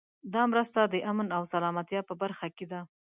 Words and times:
دا 0.33 0.41
مرسته 0.51 0.81
د 0.83 0.95
امن 1.11 1.27
او 1.37 1.43
سلامتیا 1.53 2.01
په 2.09 2.13
برخه 2.21 2.47
کې 2.57 2.65
ده. 2.71 2.81